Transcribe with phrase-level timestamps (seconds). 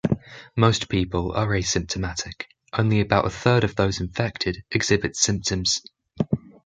[0.57, 5.83] Most people are asymptomatic; only about a third of those infected exhibit symptoms.